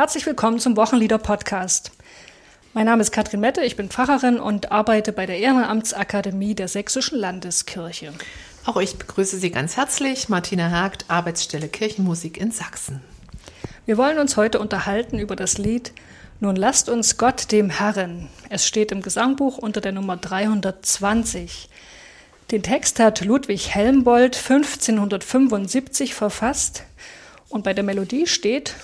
[0.00, 1.92] Herzlich willkommen zum Wochenlieder-Podcast.
[2.72, 7.18] Mein Name ist Katrin Mette, ich bin Pfarrerin und arbeite bei der Ehrenamtsakademie der Sächsischen
[7.18, 8.14] Landeskirche.
[8.64, 13.02] Auch ich begrüße Sie ganz herzlich, Martina Hagt, Arbeitsstelle Kirchenmusik in Sachsen.
[13.84, 15.92] Wir wollen uns heute unterhalten über das Lied
[16.40, 18.30] Nun lasst uns Gott dem Herren.
[18.48, 21.68] Es steht im Gesangbuch unter der Nummer 320.
[22.50, 26.84] Den Text hat Ludwig Helmbold 1575 verfasst
[27.50, 28.76] und bei der Melodie steht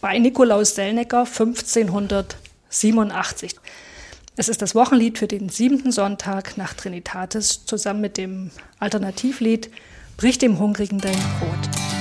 [0.00, 3.54] bei Nikolaus Sellnecker 1587.
[4.36, 9.70] Es ist das Wochenlied für den siebten Sonntag nach Trinitatis zusammen mit dem Alternativlied
[10.16, 11.95] Brich dem Hungrigen dein Brot.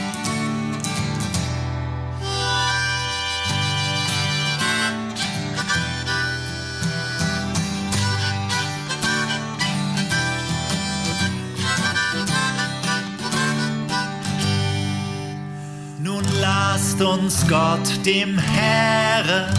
[16.98, 19.54] Lasst uns Gott, dem Herrn,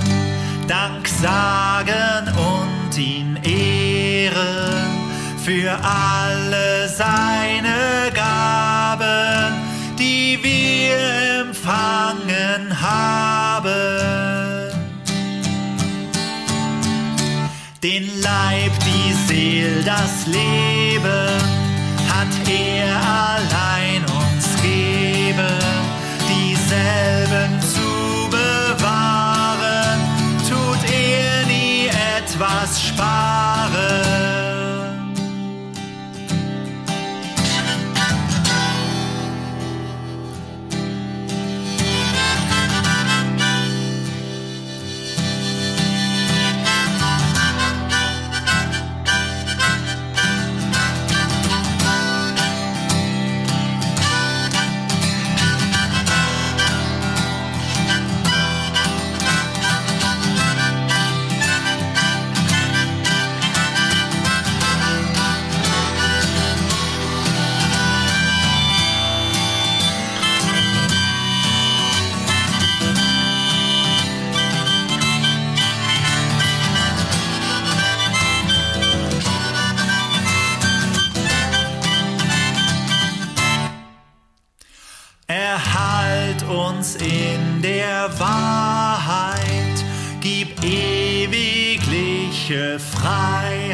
[0.66, 4.84] Dank sagen und ihn ehren
[5.44, 9.54] für alle seine Gaben,
[9.98, 13.72] die wir empfangen haben.
[17.82, 21.45] Den Leib, die Seele, das Leben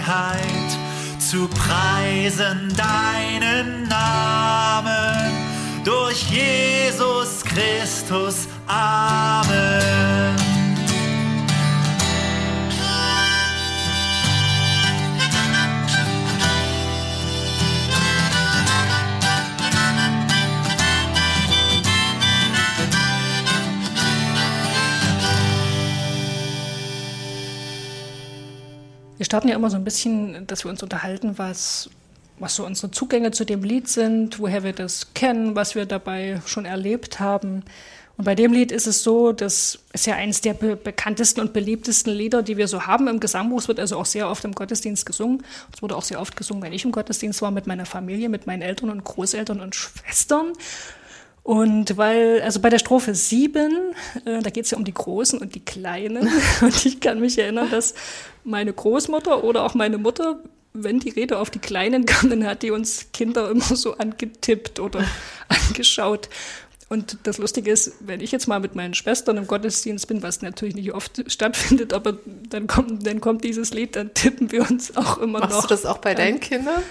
[0.02, 0.78] Freiheit
[1.18, 5.32] zu preisen deinen Namen
[5.84, 8.48] durch Jesus Christus.
[8.66, 10.41] Amen.
[29.32, 31.88] Starten ja immer so ein bisschen, dass wir uns unterhalten, was,
[32.38, 36.42] was so unsere Zugänge zu dem Lied sind, woher wir das kennen, was wir dabei
[36.44, 37.62] schon erlebt haben.
[38.18, 41.54] Und bei dem Lied ist es so, das ist ja eines der be bekanntesten und
[41.54, 43.60] beliebtesten Lieder, die wir so haben im Gesangbuch.
[43.60, 45.42] Es wird also auch sehr oft im Gottesdienst gesungen.
[45.74, 48.46] Es wurde auch sehr oft gesungen, wenn ich im Gottesdienst war, mit meiner Familie, mit
[48.46, 50.52] meinen Eltern und Großeltern und Schwestern.
[51.42, 53.94] Und weil, also bei der Strophe 7,
[54.24, 56.30] äh, da geht es ja um die Großen und die Kleinen.
[56.60, 57.94] Und ich kann mich erinnern, dass
[58.44, 60.38] meine Großmutter oder auch meine Mutter,
[60.72, 64.78] wenn die Rede auf die Kleinen kam, dann hat die uns Kinder immer so angetippt
[64.78, 65.04] oder
[65.48, 66.28] angeschaut.
[66.88, 70.42] Und das Lustige ist, wenn ich jetzt mal mit meinen Schwestern im Gottesdienst bin, was
[70.42, 72.18] natürlich nicht oft stattfindet, aber
[72.50, 75.56] dann kommt, dann kommt dieses Lied, dann tippen wir uns auch immer Machst noch.
[75.62, 76.82] Machst du das auch bei deinen Kindern?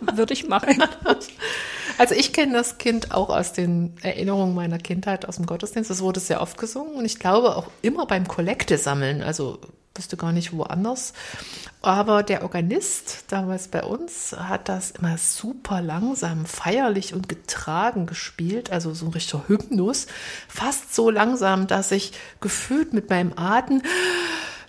[0.00, 0.82] Würde ich machen.
[1.98, 5.90] Also ich kenne das Kind auch aus den Erinnerungen meiner Kindheit aus dem Gottesdienst.
[5.90, 9.22] Es wurde sehr oft gesungen und ich glaube auch immer beim Kollekte sammeln.
[9.22, 9.58] Also
[9.94, 11.12] wüsste gar nicht woanders.
[11.82, 18.70] Aber der Organist damals bei uns hat das immer super langsam, feierlich und getragen gespielt,
[18.70, 20.06] also so ein richtiger Hymnus.
[20.48, 23.82] Fast so langsam, dass ich gefühlt mit meinem Atem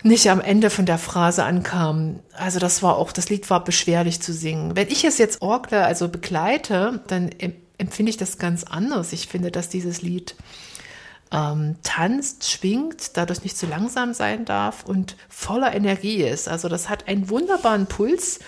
[0.03, 2.19] nicht am Ende von der Phrase ankam.
[2.33, 4.75] Also das war auch, das Lied war beschwerlich zu singen.
[4.75, 7.29] Wenn ich es jetzt orgle, also begleite, dann
[7.77, 9.13] empfinde ich das ganz anders.
[9.13, 10.35] Ich finde, dass dieses Lied
[11.31, 16.47] ähm, tanzt, schwingt, dadurch nicht zu langsam sein darf und voller Energie ist.
[16.47, 18.39] Also das hat einen wunderbaren Puls,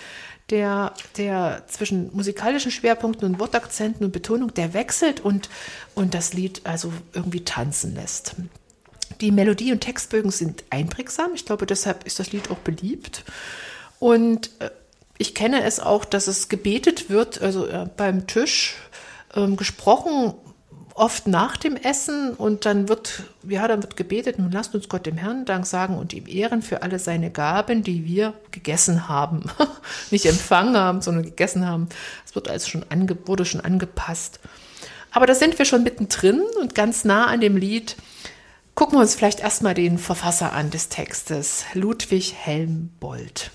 [0.50, 5.48] der, der zwischen musikalischen Schwerpunkten und Wortakzenten und Betonung, der wechselt und,
[5.94, 8.36] und das Lied also irgendwie tanzen lässt.
[9.20, 11.32] Die Melodie und Textbögen sind einprägsam.
[11.34, 13.24] Ich glaube, deshalb ist das Lied auch beliebt.
[13.98, 14.70] Und äh,
[15.18, 18.76] ich kenne es auch, dass es gebetet wird, also äh, beim Tisch
[19.34, 20.34] ähm, gesprochen
[20.96, 25.04] oft nach dem Essen und dann wird, ja, dann wird gebetet, nun lasst uns Gott
[25.04, 29.44] dem Herrn Dank sagen und ihm ehren für alle seine Gaben, die wir gegessen haben.
[30.10, 31.88] Nicht empfangen haben, sondern gegessen haben.
[32.24, 34.40] Es wird also schon ange, wurde schon angepasst.
[35.10, 37.96] Aber da sind wir schon mittendrin und ganz nah an dem Lied.
[38.76, 43.50] Gucken wir uns vielleicht erstmal den Verfasser an des Textes, Ludwig Helmbold.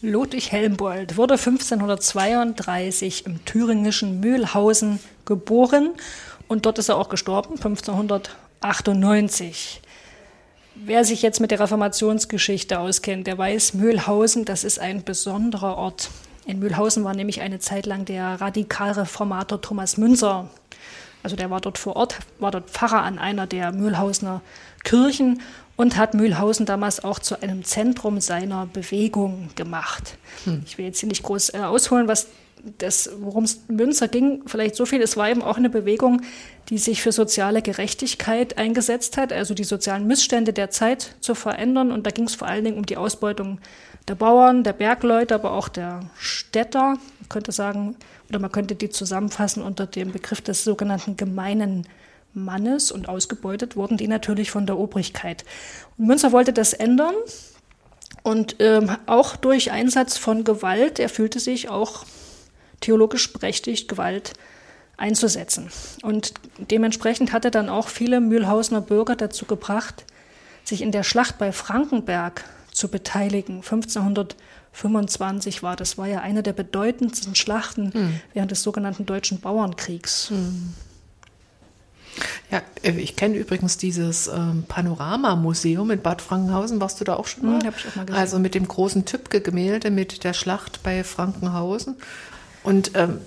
[0.00, 5.90] Ludwig Helmbold wurde 1532 im thüringischen Mühlhausen geboren
[6.46, 9.82] und dort ist er auch gestorben, 1598.
[10.76, 16.10] Wer sich jetzt mit der Reformationsgeschichte auskennt, der weiß, Mühlhausen, das ist ein besonderer Ort.
[16.46, 20.48] In Mühlhausen war nämlich eine Zeit lang der Radikalreformator Thomas Münzer.
[21.22, 24.40] Also der war dort vor Ort, war dort Pfarrer an einer der Mühlhausener
[24.84, 25.42] Kirchen
[25.76, 30.16] und hat Mühlhausen damals auch zu einem Zentrum seiner Bewegung gemacht.
[30.44, 30.62] Hm.
[30.66, 32.28] Ich will jetzt hier nicht groß äh, ausholen, was
[32.78, 36.22] das, worum es Münzer ging, vielleicht so viel, es war eben auch eine Bewegung,
[36.68, 41.92] die sich für soziale Gerechtigkeit eingesetzt hat, also die sozialen Missstände der Zeit zu verändern.
[41.92, 43.60] Und da ging es vor allen Dingen um die Ausbeutung
[44.08, 46.96] der Bauern, der Bergleute, aber auch der Städter.
[47.20, 47.96] Man könnte sagen,
[48.28, 51.86] oder man könnte die zusammenfassen unter dem Begriff des sogenannten gemeinen
[52.34, 55.44] Mannes und ausgebeutet wurden die natürlich von der Obrigkeit.
[55.96, 57.14] Und Münzer wollte das ändern
[58.22, 62.04] und ähm, auch durch Einsatz von Gewalt, er fühlte sich auch
[62.80, 64.34] theologisch berechtigt, Gewalt
[64.96, 65.70] einzusetzen.
[66.02, 70.04] Und dementsprechend hat er dann auch viele Mühlhausener Bürger dazu gebracht,
[70.64, 72.44] sich in der Schlacht bei Frankenberg
[72.78, 73.56] zu beteiligen.
[73.56, 78.20] 1525 war das, war ja eine der bedeutendsten Schlachten hm.
[78.32, 80.30] während des sogenannten Deutschen Bauernkriegs.
[80.30, 80.74] Hm.
[82.50, 86.80] Ja, äh, ich kenne übrigens dieses ähm, Panoramamuseum in Bad Frankenhausen.
[86.80, 87.58] Warst du da auch schon mal?
[87.58, 88.20] Mhm, auch mal gesehen.
[88.20, 91.96] Also mit dem großen Tübke-Gemälde mit der Schlacht bei Frankenhausen.
[92.62, 93.18] Und ähm,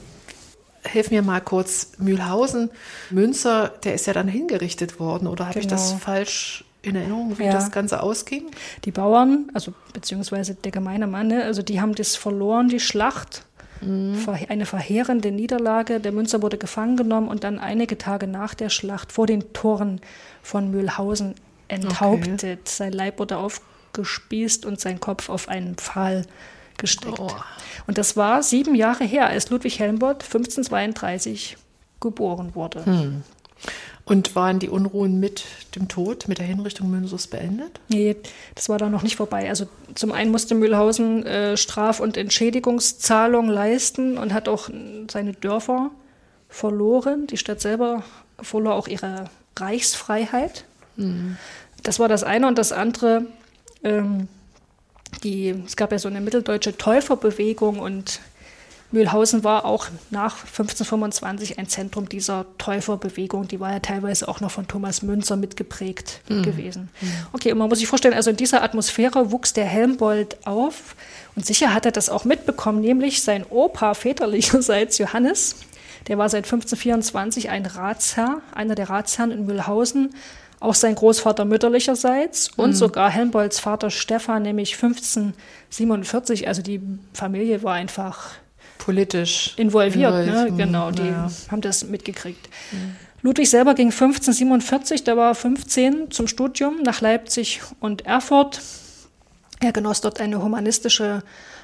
[0.84, 2.70] hilf mir mal kurz, Mühlhausen,
[3.10, 5.66] Münzer, der ist ja dann hingerichtet worden, oder habe genau.
[5.66, 6.00] ich das genau.
[6.00, 7.52] falsch in Erinnerung, wie ja.
[7.52, 8.50] das Ganze ausging?
[8.86, 13.46] Die Bauern, also beziehungsweise der gemeine Mann, ne, also die haben das verloren, die Schlacht
[13.82, 14.16] Mhm.
[14.48, 16.00] Eine verheerende Niederlage.
[16.00, 20.02] Der Münzer wurde gefangen genommen und dann einige Tage nach der Schlacht vor den Toren
[20.44, 21.36] von Mühlhausen
[21.68, 22.44] enthauptet.
[22.44, 22.58] Okay.
[22.66, 26.26] Sein Leib wurde aufgespießt und sein Kopf auf einen Pfahl
[26.78, 27.20] gesteckt.
[27.20, 27.32] Oh.
[27.88, 31.58] Und das war sieben Jahre her, als Ludwig Helmbold 1532
[32.00, 32.86] geboren wurde.
[32.86, 33.24] Hm.
[34.06, 35.46] Und waren die Unruhen mit
[35.76, 37.80] dem Tod, mit der Hinrichtung Münzers beendet?
[37.88, 38.16] Nee,
[38.56, 39.48] das war da noch nicht vorbei.
[39.48, 44.70] Also zum einen musste Mühlhausen äh, Straf- und Entschädigungszahlungen leisten und hat auch
[45.10, 45.92] seine Dörfer
[46.50, 47.28] verloren.
[47.28, 48.04] Die Stadt selber
[48.42, 50.66] verlor auch ihre Reichsfreiheit.
[50.96, 51.38] Mhm.
[51.84, 52.48] Das war das eine.
[52.48, 53.26] Und das andere,
[53.84, 54.28] ähm,
[55.24, 58.20] die, es gab ja so eine mitteldeutsche Täuferbewegung und
[58.92, 63.48] Mühlhausen war auch nach 1525 ein Zentrum dieser Täuferbewegung.
[63.48, 66.44] Die war ja teilweise auch noch von Thomas Münzer mitgeprägt mhm.
[66.44, 66.90] gewesen.
[67.00, 67.08] Mhm.
[67.32, 70.96] Okay, und man muss sich vorstellen, also in dieser Atmosphäre wuchs der Helmbold auf.
[71.36, 75.56] Und sicher hat er das auch mitbekommen, nämlich sein Opa väterlicherseits Johannes,
[76.08, 80.16] der war seit 1524 ein Ratsherr, einer der Ratsherren in Mühlhausen,
[80.60, 82.76] auch sein Großvater mütterlicherseits und mhm.
[82.76, 86.48] sogar Helmbolds Vater Stefan, nämlich 1547.
[86.48, 86.82] Also die
[87.14, 88.32] Familie war einfach
[88.82, 90.26] politisch involviert.
[90.26, 90.52] Ne?
[90.58, 91.30] Genau, die ja.
[91.50, 92.50] haben das mitgekriegt.
[92.72, 92.96] Mhm.
[93.22, 98.60] Ludwig selber ging 1547, da war 15 zum Studium nach Leipzig und Erfurt.
[99.60, 101.22] Er genoss dort eine humanistische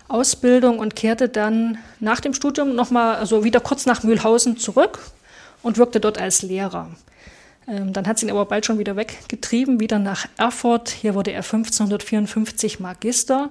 [0.07, 4.99] Ausbildung und kehrte dann nach dem Studium nochmal, also wieder kurz nach Mühlhausen zurück
[5.63, 6.91] und wirkte dort als Lehrer.
[7.67, 10.89] Ähm, dann hat sie ihn aber bald schon wieder weggetrieben, wieder nach Erfurt.
[10.89, 13.49] Hier wurde er 1554 Magister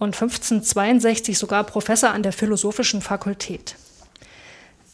[0.00, 3.76] und 1562 sogar Professor an der Philosophischen Fakultät.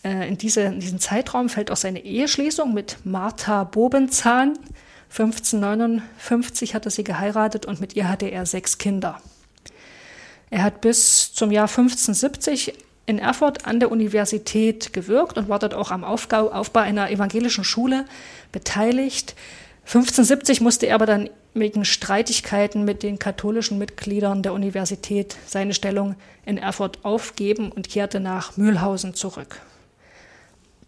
[0.05, 4.59] Äh, in, diese, in diesen Zeitraum fällt auch seine Eheschließung mit Martha Bobenzahn.
[5.11, 9.21] 1559 hat er sie geheiratet und mit ihr hatte er sechs Kinder.
[10.51, 12.75] Er hat bis zum Jahr 1570
[13.07, 17.63] in Erfurt an der Universität gewirkt und war dort auch am Aufbau, Aufbau einer evangelischen
[17.63, 18.05] Schule
[18.51, 19.37] beteiligt.
[19.87, 26.15] 1570 musste er aber dann wegen Streitigkeiten mit den katholischen Mitgliedern der Universität seine Stellung
[26.45, 29.61] in Erfurt aufgeben und kehrte nach Mühlhausen zurück.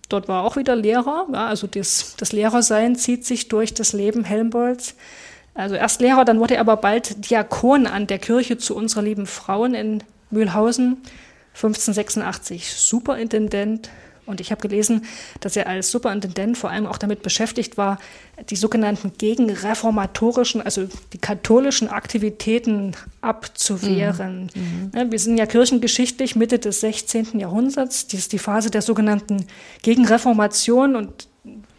[0.08, 4.24] Dort war auch wieder Lehrer, ja, also das, das Lehrersein zieht sich durch das Leben
[4.24, 4.94] Helmbolds.
[5.54, 9.26] Also erst Lehrer, dann wurde er aber bald Diakon an der Kirche zu unserer lieben
[9.26, 10.98] Frauen in Mühlhausen,
[11.54, 13.90] 1586 Superintendent
[14.28, 15.04] und ich habe gelesen,
[15.40, 17.98] dass er als Superintendent vor allem auch damit beschäftigt war,
[18.50, 24.50] die sogenannten gegenreformatorischen, also die katholischen Aktivitäten abzuwehren.
[24.54, 24.90] Mhm.
[24.94, 25.10] mhm.
[25.10, 27.40] Wir sind ja kirchengeschichtlich Mitte des 16.
[27.40, 28.06] Jahrhunderts.
[28.06, 29.46] Das ist die Phase der sogenannten
[29.82, 31.28] Gegenreformation und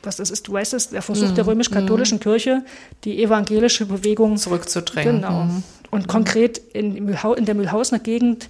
[0.01, 2.63] was das ist, du weißt es, der Versuch der römisch-katholischen Kirche,
[3.03, 5.17] die evangelische Bewegung Zurückzudrängen.
[5.17, 5.43] Genau.
[5.43, 5.63] Mhm.
[5.91, 8.49] Und konkret in, in der Mühlhausener Gegend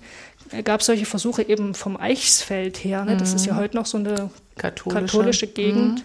[0.64, 3.06] gab es solche Versuche eben vom Eichsfeld her.
[3.06, 3.18] Ne?
[3.18, 5.06] Das ist ja heute noch so eine Katholische.
[5.06, 6.04] katholische Gegend.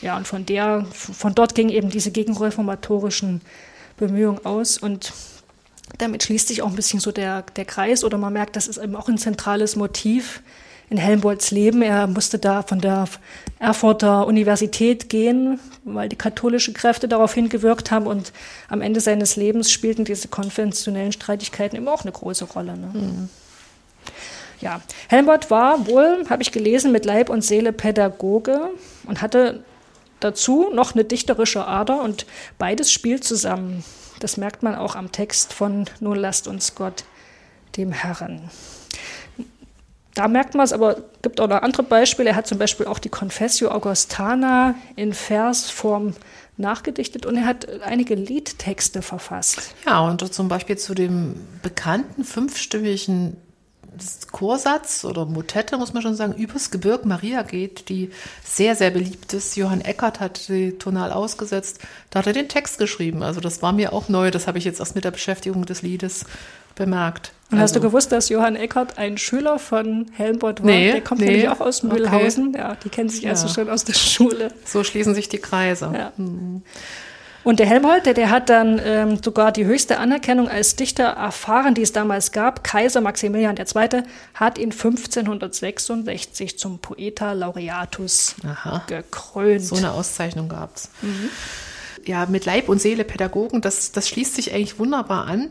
[0.00, 3.40] Ja, und von der, von dort gingen eben diese gegenreformatorischen
[3.96, 4.78] Bemühungen aus.
[4.78, 5.12] Und
[5.98, 8.78] damit schließt sich auch ein bisschen so der, der Kreis oder man merkt, das ist
[8.78, 10.42] eben auch ein zentrales Motiv
[10.90, 11.82] in Helmholtz Leben.
[11.82, 13.06] Er musste da von der
[13.58, 18.32] Erfurter Universität gehen, weil die katholische Kräfte darauf hingewirkt haben und
[18.68, 22.76] am Ende seines Lebens spielten diese konventionellen Streitigkeiten eben auch eine große Rolle.
[22.76, 23.28] Ne?
[24.60, 28.70] Ja, Helmholtz war wohl, habe ich gelesen, mit Leib und Seele Pädagoge
[29.06, 29.64] und hatte
[30.20, 32.26] dazu noch eine dichterische Ader und
[32.58, 33.84] beides spielt zusammen.
[34.20, 37.04] Das merkt man auch am Text von Nun lasst uns Gott,
[37.76, 38.50] dem Herrn.
[40.14, 42.30] Da merkt man es, aber gibt auch noch andere Beispiele.
[42.30, 46.14] Er hat zum Beispiel auch die Confessio Augustana in Versform
[46.56, 49.74] nachgedichtet und er hat einige Liedtexte verfasst.
[49.86, 53.36] Ja, und zum Beispiel zu dem bekannten fünfstimmigen
[54.32, 58.10] Chorsatz oder Motette, muss man schon sagen, übers Gebirg Maria geht, die
[58.44, 59.56] sehr, sehr beliebt ist.
[59.56, 61.78] Johann Eckert hat sie tonal ausgesetzt.
[62.10, 63.22] Da hat er den Text geschrieben.
[63.22, 64.30] Also das war mir auch neu.
[64.30, 66.24] Das habe ich jetzt erst mit der Beschäftigung des Liedes
[66.74, 67.32] bemerkt.
[67.52, 70.66] Und hast du Also- gewusst, dass Johann Eckert ein Schüler von Helmholtz war?
[70.66, 71.26] Nee, der kommt nee.
[71.28, 71.94] nämlich auch aus Okay.
[71.94, 72.52] Mühlhausen.
[72.54, 73.54] Ja, die kennen sich also Ja.
[73.54, 74.52] schon aus der Schule.
[74.64, 75.92] So schließen sich die Kreise.
[75.94, 76.12] Ja.
[77.44, 81.74] Und der Helmholtz, der, der hat dann ähm, sogar die höchste Anerkennung als Dichter erfahren,
[81.74, 82.64] die es damals gab.
[82.64, 84.02] Kaiser Maximilian II.
[84.32, 88.82] hat ihn 1566 zum Poeta Laureatus Aha.
[88.86, 89.62] gekrönt.
[89.62, 90.88] So eine Auszeichnung gab's.
[92.06, 95.50] Ja, mit Leib und Seele Pädagogen, das, das schließt sich eigentlich wunderbar an,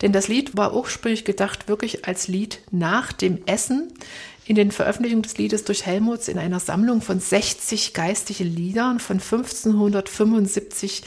[0.00, 3.92] denn das Lied war ursprünglich gedacht wirklich als Lied nach dem Essen.
[4.44, 9.20] In den Veröffentlichungen des Liedes durch Helmholtz in einer Sammlung von 60 geistige Liedern von
[9.20, 11.04] 1575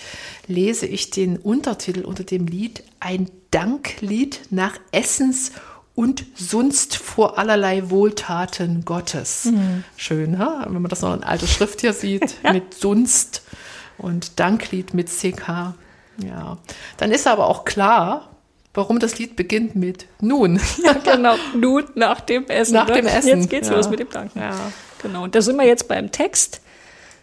[0.48, 5.52] lese ich den Untertitel unter dem Lied Ein Danklied nach Essens
[5.96, 9.46] und sonst vor allerlei Wohltaten Gottes.
[9.98, 10.66] Schön, ha?
[10.68, 13.42] wenn man das noch in alter Schrift hier sieht, mit sonst
[13.98, 15.74] und Danklied mit CK.
[16.24, 16.58] Ja,
[16.98, 18.35] dann ist aber auch klar,
[18.76, 20.60] warum das Lied beginnt mit nun.
[21.04, 22.74] genau, nun nach dem Essen.
[22.74, 22.96] Nach ne?
[22.96, 23.76] dem Essen, Jetzt geht's ja.
[23.76, 24.40] los mit dem Danken.
[24.40, 24.72] Ja.
[25.02, 26.62] Genau, und da sind wir jetzt beim Text.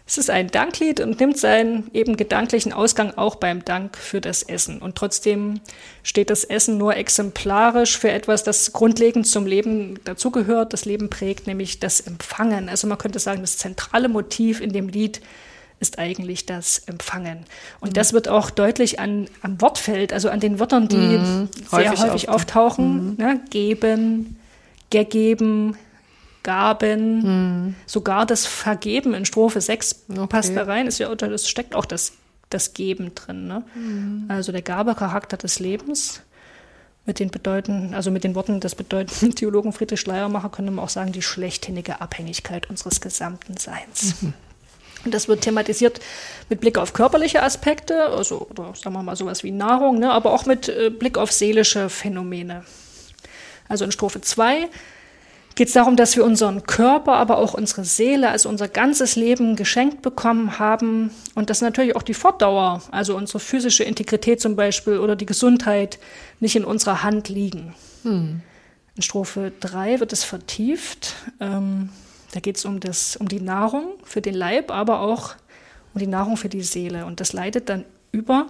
[0.05, 4.43] Es ist ein Danklied und nimmt seinen eben gedanklichen Ausgang auch beim Dank für das
[4.43, 4.79] Essen.
[4.79, 5.61] Und trotzdem
[6.03, 11.47] steht das Essen nur exemplarisch für etwas, das grundlegend zum Leben dazugehört, das Leben prägt,
[11.47, 12.67] nämlich das Empfangen.
[12.67, 15.21] Also man könnte sagen, das zentrale Motiv in dem Lied
[15.83, 17.45] ist eigentlich das Empfangen.
[17.81, 17.93] Und Mhm.
[17.93, 21.49] das wird auch deutlich an, am Wortfeld, also an den Wörtern, die sehr Mhm.
[21.71, 23.09] Häufig häufig, auftauchen.
[23.09, 23.17] auftauchen.
[23.17, 23.41] Ne?
[23.51, 24.37] Geben,
[24.89, 25.77] gegeben,
[26.43, 30.27] Gaben, sogar das Vergeben in Strophe 6 Okay.
[30.27, 30.87] passt da rein.
[30.87, 32.13] Ist ja, das steckt auch das,
[32.49, 33.47] das Geben drin.
[33.47, 33.63] Ne?
[34.27, 36.21] Also der Gabecharakter des Lebens.
[37.05, 40.89] Mit den bedeuten, also mit den Worten des bedeutenden Theologen Friedrich Schleiermacher könnte man auch
[40.89, 44.15] sagen, die schlechtsinnige Abhängigkeit unseres gesamten Seins.
[44.21, 44.33] Und
[45.05, 45.99] das wird thematisiert
[46.49, 50.31] mit Blick auf körperliche Aspekte, also oder sagen wir mal sowas wie Nahrung, ne, aber
[50.31, 52.63] auch mit äh, Blick auf seelische Phänomene.
[53.67, 54.69] Also in Strophe 2
[55.55, 59.55] geht es darum, dass wir unseren Körper, aber auch unsere Seele, also unser ganzes Leben
[59.55, 64.97] geschenkt bekommen haben und dass natürlich auch die Fortdauer, also unsere physische Integrität zum Beispiel
[64.97, 65.99] oder die Gesundheit
[66.39, 67.75] nicht in unserer Hand liegen.
[68.95, 71.15] In Strophe 3 wird es vertieft.
[71.39, 71.89] Ähm,
[72.33, 72.79] da geht es um,
[73.19, 75.35] um die Nahrung für den Leib, aber auch
[75.93, 77.05] um die Nahrung für die Seele.
[77.05, 78.47] Und das leitet dann über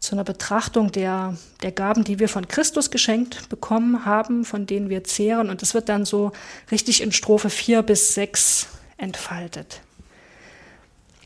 [0.00, 4.90] zu einer Betrachtung der, der Gaben, die wir von Christus geschenkt bekommen haben, von denen
[4.90, 5.50] wir zehren.
[5.50, 6.32] Und das wird dann so
[6.72, 9.80] richtig in Strophe 4 bis 6 entfaltet.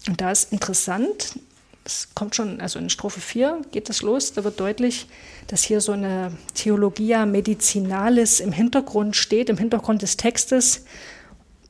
[0.06, 1.38] Und da ist interessant,
[1.86, 5.06] es kommt schon, also in Strophe 4 geht das los, da wird deutlich,
[5.46, 10.84] dass hier so eine Theologia Medicinalis im Hintergrund steht, im Hintergrund des Textes.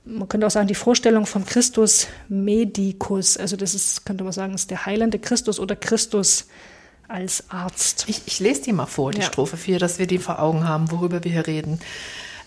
[0.07, 4.55] Man könnte auch sagen, die Vorstellung vom Christus Medicus, also das ist, könnte man sagen,
[4.55, 6.47] ist der heilende Christus oder Christus
[7.09, 8.05] als Arzt.
[8.09, 9.27] Ich, ich lese die mal vor, die Ja.
[9.27, 11.81] Strophe 4, dass wir die vor Augen haben, worüber wir hier reden.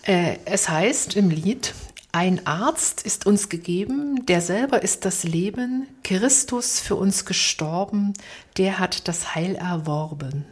[0.02, 1.74] Äh, es heißt im Lied,
[2.12, 8.14] ein Arzt ist uns gegeben, der selber ist das Leben, Christus für uns gestorben,
[8.56, 10.44] der hat das Heil erworben.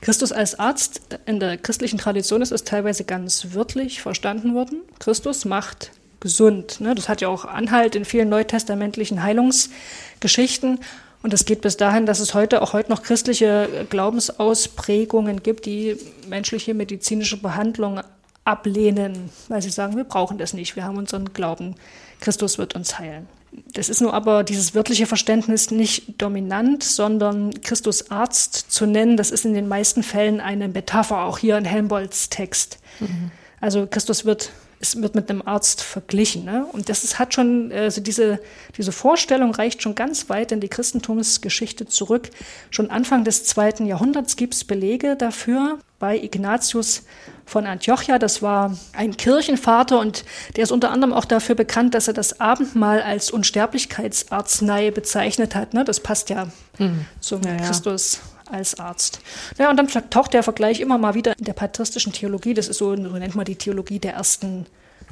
[0.00, 4.80] Christus als Arzt, in der christlichen Tradition ist es teilweise ganz wörtlich verstanden worden.
[4.98, 6.80] Christus macht gesund.
[6.80, 6.94] Ne?
[6.94, 10.80] Das hat ja auch Anhalt in vielen neutestamentlichen Heilungsgeschichten.
[11.22, 15.98] Und es geht bis dahin, dass es heute auch heute noch christliche Glaubensausprägungen gibt, die
[16.28, 18.00] menschliche medizinische Behandlung
[18.44, 21.74] ablehnen, weil sie sagen, wir brauchen das nicht, wir haben unseren Glauben,
[22.20, 23.28] Christus wird uns heilen.
[23.74, 29.30] Das ist nur aber dieses wörtliche Verständnis nicht dominant, sondern Christus Arzt zu nennen, das
[29.30, 32.78] ist in den meisten Fällen eine Metapher, auch hier in Helmbolds Text.
[33.00, 33.30] Mhm.
[33.60, 34.50] Also Christus wird
[34.82, 36.44] es wird mit einem Arzt verglichen.
[36.44, 36.64] Ne?
[36.72, 38.40] Und das ist, hat schon, also diese,
[38.78, 42.30] diese Vorstellung reicht schon ganz weit in die Christentumsgeschichte zurück.
[42.70, 47.02] Schon Anfang des zweiten Jahrhunderts gibt es Belege dafür bei Ignatius
[47.44, 48.18] von Antiochia.
[48.18, 50.24] Das war ein Kirchenvater und
[50.56, 55.74] der ist unter anderem auch dafür bekannt, dass er das Abendmahl als Unsterblichkeitsarznei bezeichnet hat.
[55.74, 55.84] Ne?
[55.84, 57.04] Das passt ja hm.
[57.20, 57.56] zum ja, ja.
[57.58, 58.20] Christus
[58.52, 59.20] als Arzt.
[59.58, 62.54] Ja, und dann taucht der Vergleich immer mal wieder in der patristischen Theologie.
[62.54, 64.66] Das ist so, so nennt man die Theologie der ersten,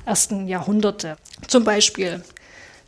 [0.04, 1.16] ersten Jahrhunderte.
[1.46, 2.22] Zum Beispiel,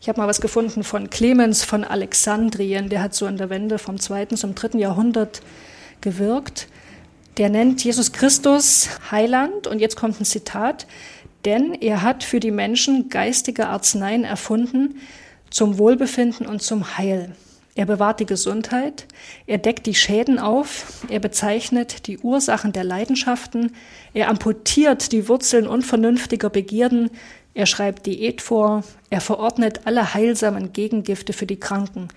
[0.01, 3.79] ich habe mal was gefunden von Clemens von Alexandrien, der hat so an der Wende
[3.79, 5.43] vom zweiten zum dritten Jahrhundert
[6.01, 6.69] gewirkt.
[7.37, 10.87] Der nennt Jesus Christus Heiland und jetzt kommt ein Zitat,
[11.45, 15.01] denn er hat für die Menschen geistige Arzneien erfunden
[15.51, 17.35] zum Wohlbefinden und zum Heil.
[17.81, 19.07] Er bewahrt die Gesundheit,
[19.47, 23.75] er deckt die Schäden auf, er bezeichnet die Ursachen der Leidenschaften,
[24.13, 27.09] er amputiert die Wurzeln unvernünftiger Begierden,
[27.55, 32.09] er schreibt Diät vor, er verordnet alle heilsamen Gegengifte für die Kranken.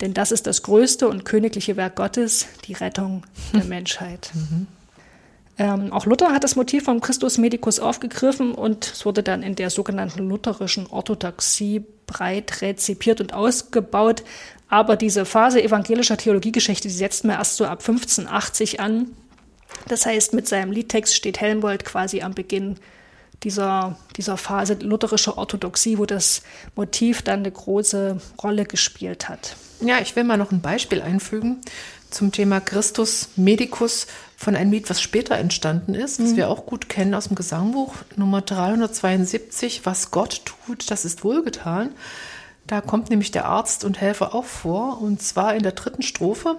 [0.00, 4.30] Denn das ist das größte und königliche Werk Gottes, die Rettung der Menschheit.
[4.34, 4.68] Mhm.
[5.60, 9.56] Ähm, auch Luther hat das Motiv vom Christus Medicus aufgegriffen und es wurde dann in
[9.56, 14.22] der sogenannten lutherischen Orthodoxie breit rezipiert und ausgebaut.
[14.68, 19.08] Aber diese Phase evangelischer Theologiegeschichte, die setzt man erst so ab 1580 an.
[19.88, 22.76] Das heißt, mit seinem Liedtext steht Helmbold quasi am Beginn
[23.44, 26.42] dieser, dieser Phase lutherischer Orthodoxie, wo das
[26.74, 29.56] Motiv dann eine große Rolle gespielt hat.
[29.80, 31.60] Ja, ich will mal noch ein Beispiel einfügen
[32.10, 34.06] zum Thema Christus Medicus
[34.36, 36.36] von einem Lied, was später entstanden ist, was mhm.
[36.36, 41.90] wir auch gut kennen aus dem Gesangbuch Nummer 372, Was Gott tut, das ist wohlgetan.
[42.68, 46.56] Da kommt nämlich der Arzt und Helfer auch vor, und zwar in der dritten Strophe.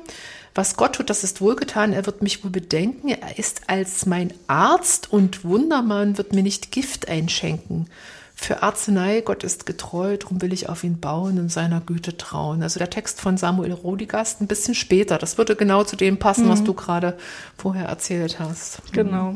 [0.55, 4.33] Was Gott tut, das ist wohlgetan, er wird mich wohl bedenken, er ist als mein
[4.47, 7.87] Arzt und Wundermann wird mir nicht Gift einschenken.
[8.33, 12.63] Für Arznei, Gott ist getreu, darum will ich auf ihn bauen und seiner Güte trauen.
[12.63, 15.17] Also der Text von Samuel Rodigast ein bisschen später.
[15.17, 16.49] Das würde genau zu dem passen, mhm.
[16.49, 17.17] was du gerade
[17.57, 18.81] vorher erzählt hast.
[18.93, 19.35] Genau.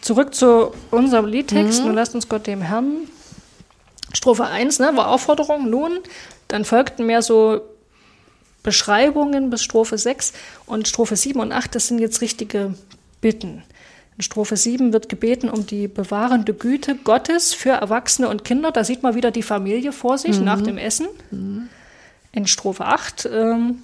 [0.00, 1.80] Zurück zu unserem Liedtext.
[1.80, 1.86] Mhm.
[1.88, 3.06] Nun lasst uns Gott dem Herrn
[4.14, 5.98] Strophe 1 ne, war Aufforderung, nun.
[6.48, 7.60] Dann folgten mehr so
[8.62, 10.32] Beschreibungen bis Strophe 6
[10.66, 12.74] und Strophe 7 und 8, das sind jetzt richtige
[13.20, 13.62] Bitten.
[14.16, 18.70] In Strophe 7 wird gebeten um die bewahrende Güte Gottes für Erwachsene und Kinder.
[18.70, 20.44] Da sieht man wieder die Familie vor sich mhm.
[20.44, 21.08] nach dem Essen.
[21.30, 21.68] Mhm.
[22.32, 23.82] In Strophe 8 ähm,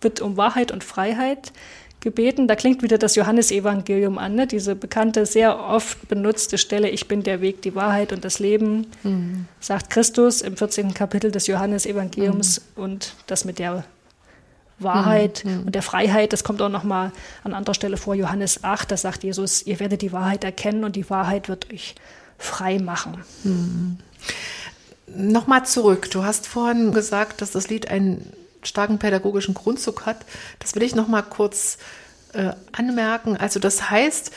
[0.00, 1.52] wird um Wahrheit und Freiheit
[2.00, 2.46] gebeten.
[2.46, 4.46] Da klingt wieder das Johannesevangelium an, ne?
[4.46, 8.86] diese bekannte, sehr oft benutzte Stelle, ich bin der Weg, die Wahrheit und das Leben,
[9.02, 9.46] mhm.
[9.60, 10.94] sagt Christus im 14.
[10.94, 12.82] Kapitel des Johannesevangeliums mhm.
[12.82, 13.84] und das mit der
[14.78, 15.64] Wahrheit mhm.
[15.66, 17.10] und der Freiheit, das kommt auch nochmal
[17.42, 20.94] an anderer Stelle vor, Johannes 8, da sagt Jesus, ihr werdet die Wahrheit erkennen und
[20.94, 21.96] die Wahrheit wird euch
[22.38, 23.24] frei machen.
[23.42, 23.98] Mhm.
[25.08, 28.24] Nochmal zurück, du hast vorhin gesagt, dass das Lied ein
[28.68, 30.18] starken pädagogischen Grundzug hat.
[30.58, 31.78] Das will ich noch mal kurz
[32.32, 33.36] äh, anmerken.
[33.36, 34.32] Also das heißt,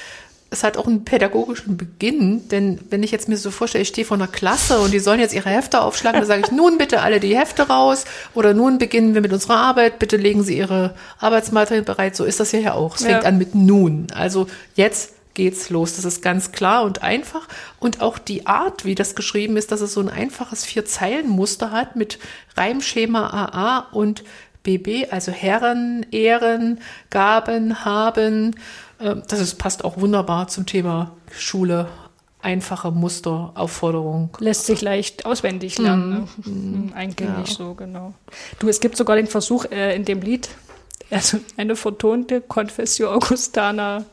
[0.54, 4.06] es hat auch einen pädagogischen Beginn, denn wenn ich jetzt mir so vorstelle, ich stehe
[4.06, 7.02] vor einer Klasse und die sollen jetzt ihre Hefte aufschlagen, dann sage ich, nun bitte
[7.02, 10.94] alle die Hefte raus oder nun beginnen wir mit unserer Arbeit, bitte legen Sie Ihre
[11.20, 12.18] Arbeitsmaterialien bereit.
[12.18, 12.98] So ist das ja auch.
[12.98, 13.30] Es fängt ja.
[13.30, 14.08] an mit nun.
[14.14, 15.96] Also jetzt geht's los.
[15.96, 17.48] Das ist ganz klar und einfach.
[17.80, 21.96] Und auch die Art, wie das geschrieben ist, dass es so ein einfaches Vier-Zeilen-Muster hat
[21.96, 22.20] mit
[22.56, 24.24] Reimschema AA und
[24.64, 28.56] BB, also Herren, Ehren, Gaben, Haben.
[29.00, 31.88] Ähm, das ist, passt auch wunderbar zum Thema Schule.
[32.44, 34.36] Einfache Muster, Aufforderung.
[34.40, 36.28] Lässt sich leicht auswendig lernen.
[36.44, 37.54] Mm, mm, Eingängig ja.
[37.54, 38.16] so, genau.
[38.58, 40.50] Du, es gibt sogar den Versuch äh, in dem Lied,
[41.12, 44.06] also eine vertonte Confessio Augustana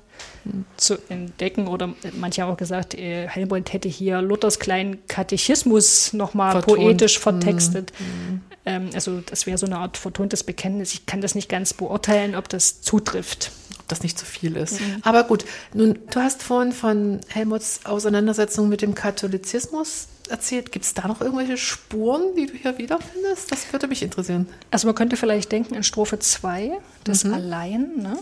[0.76, 1.68] zu entdecken.
[1.68, 7.92] Oder manche haben auch gesagt, äh, Helmut hätte hier Luthers kleinen Katechismus nochmal poetisch vertextet.
[7.98, 8.40] Mhm.
[8.66, 10.92] Ähm, also das wäre so eine Art vertontes Bekenntnis.
[10.92, 13.50] Ich kann das nicht ganz beurteilen, ob das zutrifft.
[13.78, 14.80] Ob das nicht zu viel ist.
[14.80, 15.02] Mhm.
[15.02, 20.72] Aber gut, nun, du hast vorhin von Helmuts Auseinandersetzung mit dem Katholizismus erzählt.
[20.72, 23.50] Gibt es da noch irgendwelche Spuren, die du hier wiederfindest?
[23.50, 24.46] Das würde mich interessieren.
[24.70, 26.72] Also man könnte vielleicht denken in Strophe 2,
[27.04, 27.34] das mhm.
[27.34, 28.18] Allein, ne?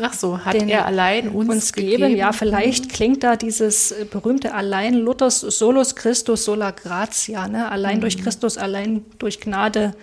[0.00, 2.02] Ach so, hat er allein uns, uns gegeben?
[2.02, 2.16] gegeben?
[2.18, 2.88] Ja, vielleicht mhm.
[2.88, 7.70] klingt da dieses äh, berühmte Allein Luthers Solus Christus sola gratia, ne?
[7.70, 8.02] allein mhm.
[8.02, 9.94] durch Christus, allein durch Gnade.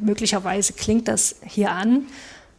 [0.00, 2.06] Möglicherweise klingt das hier an.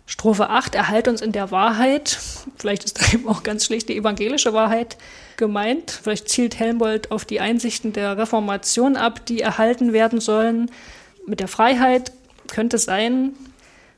[0.07, 2.19] Strophe 8, erhalt uns in der Wahrheit.
[2.57, 4.97] Vielleicht ist da eben auch ganz schlicht die evangelische Wahrheit
[5.37, 5.91] gemeint.
[6.03, 10.71] Vielleicht zielt Helmbold auf die Einsichten der Reformation ab, die erhalten werden sollen.
[11.25, 12.11] Mit der Freiheit
[12.47, 13.33] könnte es sein,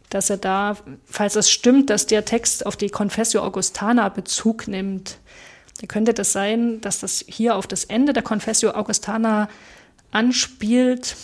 [0.09, 5.17] dass er da, falls es stimmt, dass der Text auf die Confessio Augustana Bezug nimmt,
[5.79, 9.49] dann könnte das sein, dass das hier auf das Ende der Confessio Augustana
[10.11, 11.15] anspielt.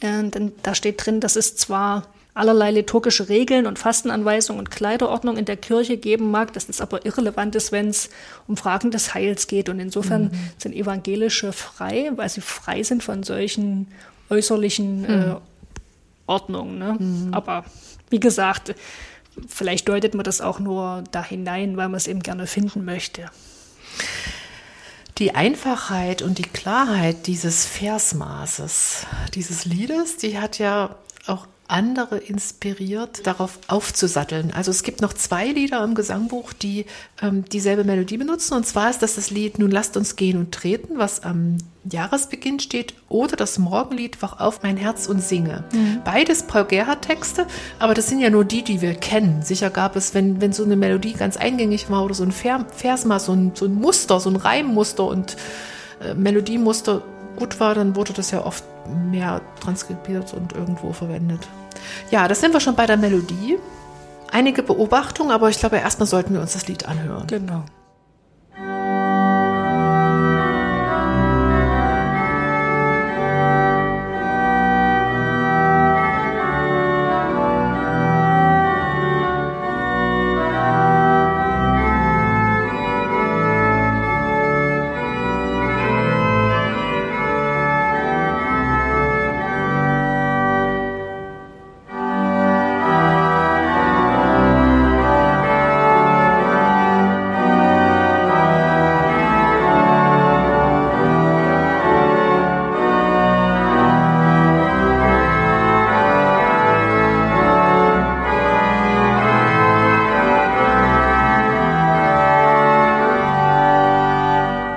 [0.00, 5.36] Äh, denn da steht drin, dass es zwar allerlei liturgische Regeln und Fastenanweisungen und Kleiderordnung
[5.36, 8.08] in der Kirche geben mag, dass das aber irrelevant ist, wenn es
[8.46, 9.68] um Fragen des Heils geht.
[9.68, 10.30] Und insofern mhm.
[10.56, 13.88] sind Evangelische frei, weil sie frei sind von solchen
[14.30, 15.36] äußerlichen äh,
[16.32, 16.78] Ordnungen.
[16.78, 16.96] Ne?
[16.98, 17.34] Mhm.
[17.34, 17.64] Aber
[18.10, 18.74] wie gesagt,
[19.46, 23.26] vielleicht deutet man das auch nur da hinein, weil man es eben gerne finden möchte.
[25.18, 33.26] Die Einfachheit und die Klarheit dieses Versmaßes, dieses Liedes, die hat ja auch andere inspiriert,
[33.26, 34.52] darauf aufzusatteln.
[34.54, 36.84] Also es gibt noch zwei Lieder im Gesangbuch, die
[37.22, 38.54] ähm, dieselbe Melodie benutzen.
[38.54, 41.56] Und zwar ist das das Lied Nun lasst uns gehen und treten, was am
[41.90, 45.64] Jahresbeginn steht, oder das Morgenlied Wach auf mein Herz und singe.
[45.72, 46.02] Mhm.
[46.04, 47.46] Beides Paul Gerhardt Texte,
[47.78, 49.42] aber das sind ja nur die, die wir kennen.
[49.42, 53.24] Sicher gab es, wenn, wenn so eine Melodie ganz eingängig war oder so ein Versmaß,
[53.24, 55.36] so ein, so ein Muster, so ein Reimmuster und
[56.04, 57.02] äh, Melodiemuster
[57.36, 58.62] gut war, dann wurde das ja oft
[59.10, 61.46] mehr transkribiert und irgendwo verwendet.
[62.10, 63.58] Ja, das sind wir schon bei der Melodie.
[64.30, 67.26] Einige Beobachtungen, aber ich glaube, erstmal sollten wir uns das Lied anhören.
[67.26, 67.64] Genau.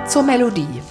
[0.08, 0.82] Zur Melodie.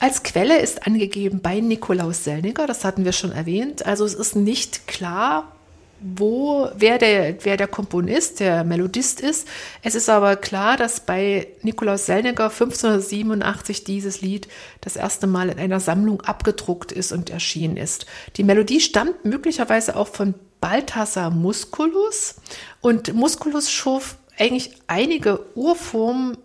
[0.00, 3.86] Als Quelle ist angegeben bei Nikolaus Selniger, das hatten wir schon erwähnt.
[3.86, 5.52] Also es ist nicht klar,
[6.00, 9.46] wo, wer der, wer der Komponist, der Melodist ist.
[9.82, 14.48] Es ist aber klar, dass bei Nikolaus Selniger 1587 dieses Lied
[14.80, 18.06] das erste Mal in einer Sammlung abgedruckt ist und erschienen ist.
[18.36, 22.36] Die Melodie stammt möglicherweise auch von Balthasar Musculus
[22.80, 26.36] und Musculus schuf eigentlich einige Urformen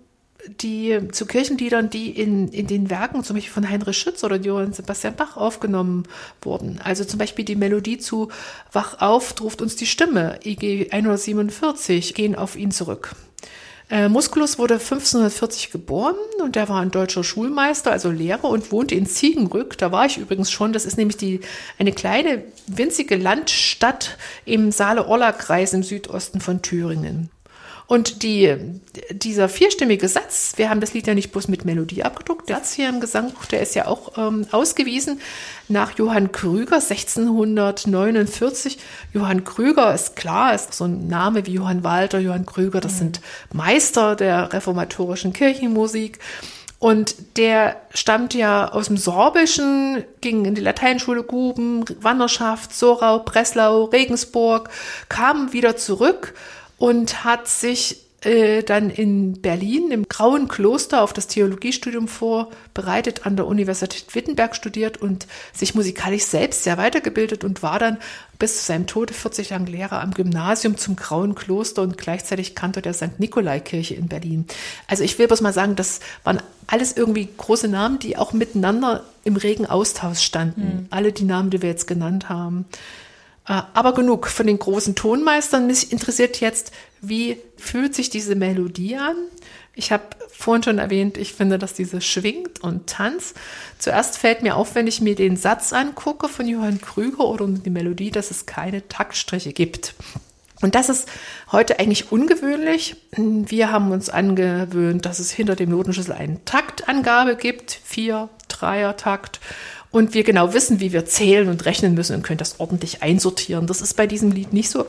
[0.48, 4.74] die zu Kirchenliedern, die in, in den Werken zum Beispiel von Heinrich Schütz oder Johann
[4.74, 6.04] Sebastian Bach aufgenommen
[6.42, 6.80] wurden.
[6.84, 8.30] Also zum Beispiel die Melodie zu
[8.72, 13.16] Wach auf, ruft uns die Stimme, IG 147, gehen auf ihn zurück.
[13.92, 18.96] Äh, Musculus wurde 1540 geboren und er war ein deutscher Schulmeister, also Lehrer und wohnte
[18.96, 19.78] in Ziegenrück.
[19.78, 20.72] Da war ich übrigens schon.
[20.72, 21.42] Das ist nämlich die,
[21.78, 27.30] eine kleine, winzige Landstadt im Saale-Orla-Kreis im Südosten von Thüringen.
[27.92, 28.56] Und die,
[29.10, 32.72] dieser vierstimmige Satz, wir haben das Lied ja nicht bloß mit Melodie abgedruckt, der Satz
[32.72, 35.20] hier im Gesangbuch, der ist ja auch ähm, ausgewiesen
[35.68, 38.78] nach Johann Krüger 1649.
[39.12, 42.98] Johann Krüger ist klar, ist so ein Name wie Johann Walter, Johann Krüger, das mhm.
[42.98, 46.20] sind Meister der reformatorischen Kirchenmusik.
[46.80, 53.84] Und der stammt ja aus dem Sorbischen, ging in die Lateinschule Guben, Wanderschaft, Sorau, Breslau,
[53.84, 54.70] Regensburg,
[55.10, 56.34] kam wieder zurück
[56.82, 63.36] und hat sich äh, dann in Berlin im Grauen Kloster auf das Theologiestudium vorbereitet, an
[63.36, 67.98] der Universität Wittenberg studiert und sich musikalisch selbst sehr weitergebildet und war dann
[68.40, 72.82] bis zu seinem Tode 40 Jahre Lehrer am Gymnasium zum Grauen Kloster und gleichzeitig Kantor
[72.82, 73.20] der St.
[73.20, 74.46] Nikolai-Kirche in Berlin.
[74.88, 79.04] Also ich will bloß mal sagen, das waren alles irgendwie große Namen, die auch miteinander
[79.24, 80.62] im regen Austausch standen.
[80.62, 80.88] Mhm.
[80.90, 82.66] Alle die Namen, die wir jetzt genannt haben.
[83.48, 85.68] Äh, aber genug von den großen Tonmeistern.
[85.68, 89.16] Mich interessiert jetzt, wie fühlt sich diese Melodie an?
[89.74, 93.36] Ich habe vorhin schon erwähnt, ich finde, dass diese schwingt und tanzt.
[93.80, 97.70] Zuerst fällt mir auf, wenn ich mir den Satz angucke von Johann Krüger oder die
[97.70, 99.96] Melodie, dass es keine Taktstriche gibt.
[100.62, 101.10] Und das ist
[101.52, 102.96] heute eigentlich ungewöhnlich.
[103.16, 109.40] Wir haben uns angewöhnt, dass es hinter dem Notenschlüssel eine Taktangabe gibt, vier, Dreier Takt
[109.92, 113.68] und wir genau wissen, wie wir zählen und rechnen müssen und können das ordentlich einsortieren.
[113.68, 114.86] Das ist bei diesem Lied nicht so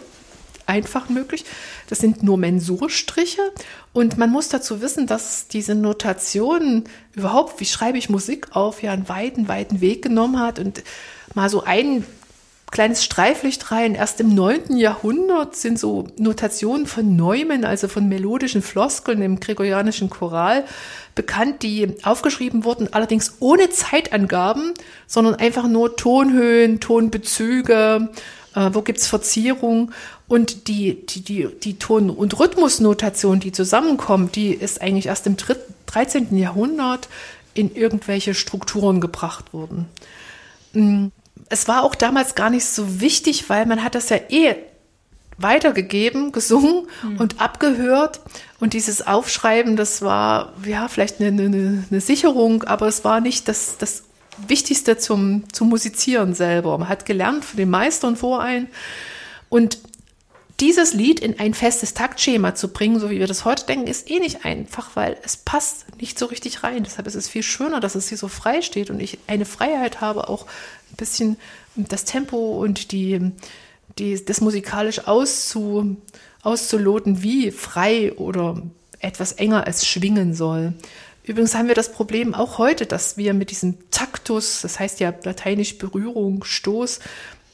[0.67, 1.45] einfach möglich.
[1.89, 3.43] Das sind nur Mensurstriche
[3.93, 6.85] und man muss dazu wissen, dass diese Notation
[7.15, 10.83] überhaupt, wie schreibe ich Musik auf, ja einen weiten, weiten Weg genommen hat und
[11.35, 12.05] mal so ein
[12.73, 13.95] kleines Streiflicht rein.
[13.95, 14.77] Erst im 9.
[14.77, 20.65] Jahrhundert sind so Notationen von Neumann, also von melodischen Floskeln im gregorianischen Choral,
[21.15, 24.73] bekannt, die aufgeschrieben wurden, allerdings ohne Zeitangaben,
[25.07, 28.09] sondern einfach nur Tonhöhen, Tonbezüge,
[28.55, 29.93] äh, wo gibt's Verzierung
[30.27, 35.37] und die, die, die, die Ton- und Rhythmusnotation, die zusammenkommt, die ist eigentlich erst im
[35.87, 36.37] 13.
[36.37, 37.09] Jahrhundert
[37.53, 39.87] in irgendwelche Strukturen gebracht worden.
[40.73, 41.09] Mm,
[41.53, 44.57] es war auch damals gar nicht so wichtig, weil man hat das ja eh
[45.37, 47.19] weitergegeben, gesungen mhm.
[47.19, 48.21] und abgehört.
[48.59, 53.49] Und dieses Aufschreiben, das war ja vielleicht eine, eine, eine Sicherung, aber es war nicht
[53.49, 54.05] das, das
[54.49, 56.79] Wichtigste zum, zum Musizieren selber.
[56.79, 58.69] Man hat gelernt von den Meistern vorein.
[59.51, 59.79] Und
[60.61, 64.11] dieses Lied in ein festes Taktschema zu bringen, so wie wir das heute denken, ist
[64.11, 66.85] eh nicht einfach, weil es passt nicht so richtig rein.
[66.85, 70.01] Deshalb ist es viel schöner, dass es hier so frei steht und ich eine Freiheit
[70.01, 70.47] habe, auch
[70.93, 71.37] ein bisschen
[71.77, 73.33] das Tempo und die,
[73.99, 75.97] die, das musikalisch auszu,
[76.43, 78.63] auszuloten, wie frei oder
[79.01, 80.75] etwas enger es schwingen soll.
[81.25, 85.15] Übrigens haben wir das Problem auch heute, dass wir mit diesem Taktus, das heißt ja
[85.23, 86.99] lateinisch Berührung, Stoß,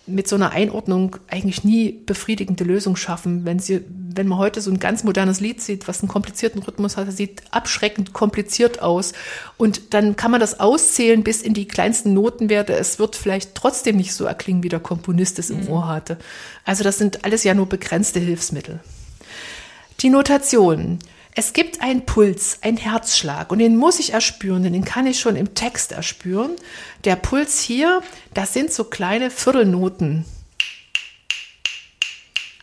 [0.08, 3.44] mit so einer Einordnung eigentlich nie befriedigende Lösung schaffen.
[3.44, 6.96] Wenn sie, wenn man heute so ein ganz modernes Lied sieht, was einen komplizierten Rhythmus
[6.96, 9.12] hat, das sieht abschreckend kompliziert aus.
[9.56, 12.72] Und dann kann man das auszählen bis in die kleinsten Notenwerte.
[12.72, 15.68] Es wird vielleicht trotzdem nicht so erklingen, wie der Komponist es im mhm.
[15.68, 16.18] Ohr hatte.
[16.64, 18.80] Also das sind alles ja nur begrenzte Hilfsmittel.
[20.00, 20.98] Die Notation.
[21.38, 25.37] Es gibt einen Puls, einen Herzschlag und den muss ich erspüren, den kann ich schon
[25.37, 26.57] im Text erspüren.
[27.05, 28.03] Der Puls hier,
[28.35, 30.24] das sind so kleine Viertelnoten.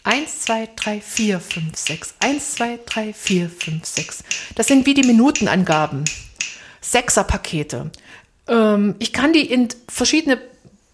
[0.03, 2.15] Eins, zwei, drei, vier, fünf, sechs.
[2.19, 4.25] Eins, zwei, drei, vier, fünf, sechs.
[4.55, 6.03] Das sind wie die Minutenangaben.
[6.81, 7.91] Sechserpakete.
[8.49, 10.37] Ähm, ich kann die in verschiedene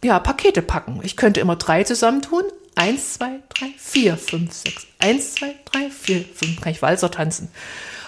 [0.04, 1.00] ja, Pakete packen.
[1.02, 2.44] Ich könnte immer drei zusammentun.
[2.76, 4.88] Eins, zwei, drei, vier, fünf, sechs.
[5.00, 6.62] Eins, zwei, drei, vier, fünf.
[6.62, 7.50] Kann ich Walzer tanzen.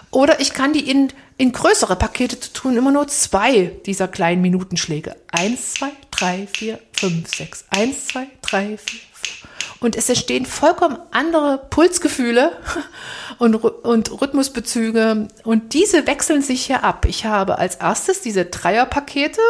[0.10, 4.42] Oder ich kann die in, in größere Pakete zu tun, immer nur zwei dieser kleinen
[4.42, 5.16] Minutenschläge.
[5.32, 7.66] Eins, zwei, drei, vier, fünf, sechs.
[7.70, 9.48] Eins, zwei, drei, vier, fünf.
[9.80, 12.58] Und es entstehen vollkommen andere Pulsgefühle
[13.38, 15.28] und, und Rhythmusbezüge.
[15.44, 17.06] Und diese wechseln sich hier ab.
[17.06, 19.42] Ich habe als erstes diese Dreierpakete.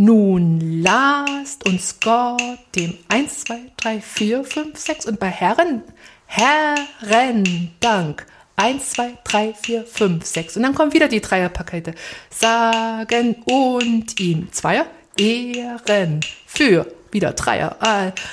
[0.00, 2.40] Nun lasst uns Gott
[2.76, 5.82] dem 1, 2, 3, 4, 5, 6 und bei Herren,
[6.26, 8.24] Herren Dank.
[8.54, 10.56] 1, 2, 3, 4, 5, 6.
[10.56, 11.94] Und dann kommen wieder die Dreierpakete.
[12.30, 14.52] Sagen und ihm.
[14.52, 14.86] Zweier,
[15.18, 16.20] Ehren.
[16.46, 16.86] Für.
[17.10, 17.76] Wieder Dreier.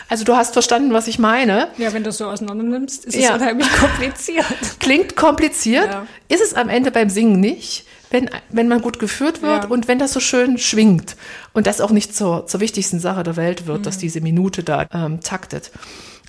[0.07, 1.69] Also du hast verstanden, was ich meine.
[1.77, 3.29] Ja, wenn du es so auseinander nimmst, ist ja.
[3.29, 4.45] es unheimlich kompliziert.
[4.79, 6.05] Klingt kompliziert, ja.
[6.27, 9.69] ist es am Ende beim Singen nicht wenn, wenn man gut geführt wird ja.
[9.69, 11.15] und wenn das so schön schwingt
[11.53, 13.83] und das auch nicht zur, zur wichtigsten Sache der Welt wird, mhm.
[13.83, 15.71] dass diese Minute da ähm, taktet.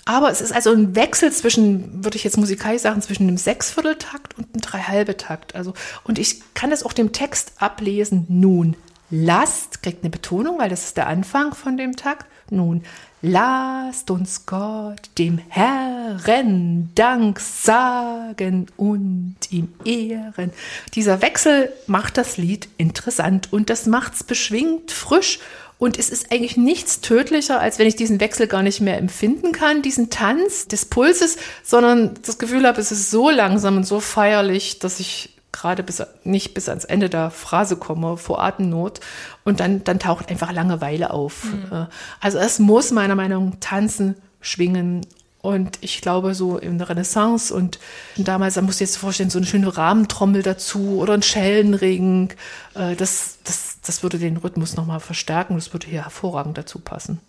[0.09, 4.39] Aber es ist also ein Wechsel zwischen, würde ich jetzt musikalisch sagen, zwischen einem Sechsvierteltakt
[4.39, 5.57] und einem Dreihalbetakt.
[5.57, 8.25] Also, und ich kann das auch dem Text ablesen.
[8.29, 8.77] Nun,
[9.11, 12.27] lasst, kriegt eine Betonung, weil das ist der Anfang von dem Takt.
[12.51, 12.85] Nun,
[13.23, 20.53] lasst uns Gott, dem Herrn, Dank sagen und ihm ehren.
[20.95, 25.41] Dieser Wechsel macht das Lied interessant und das macht's beschwingt, frisch
[25.79, 29.53] und es ist eigentlich nichts tödlicher, als wenn ich diesen Wechsel gar nicht mehr empfinden
[29.53, 34.01] kann, diesen Tanz des Pulses, sondern das Gefühl habe, es ist so langsam und so
[34.01, 39.01] feierlich, dass ich gerade bis, nicht bis ans Ende der Phrase komme, vor Atemnot.
[39.45, 41.45] Und dann, dann taucht einfach Langeweile auf.
[41.45, 41.87] Mhm.
[42.21, 45.07] Also es muss meiner Meinung nach tanzen, schwingen.
[45.41, 47.79] Und ich glaube, so in der Renaissance und
[48.17, 52.33] damals, da musst du dir jetzt vorstellen, so eine schöne Rahmentrommel dazu oder ein Schellenring.
[52.75, 55.55] Äh, das, das, das würde den Rhythmus nochmal verstärken.
[55.55, 57.21] Das würde hier hervorragend dazu passen.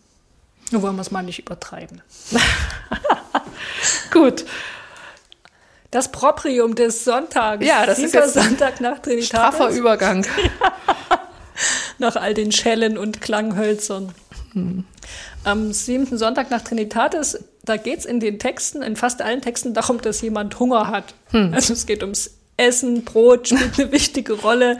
[0.72, 2.02] Nur wollen wir es mal nicht übertreiben.
[4.12, 4.46] Gut.
[5.91, 7.65] Das Proprium des Sonntags.
[7.65, 9.28] Ja, das Dieser ist jetzt Sonntag nach Trinitatis.
[9.28, 10.26] Straffer Übergang.
[11.97, 14.13] nach all den Schellen und Klanghölzern.
[14.54, 14.86] Hm.
[15.43, 19.73] Am siebten Sonntag nach Trinitatis, da geht es in den Texten, in fast allen Texten
[19.73, 21.13] darum, dass jemand Hunger hat.
[21.32, 21.54] Hm.
[21.54, 24.80] Also es geht ums Essen, Brot spielt eine wichtige Rolle.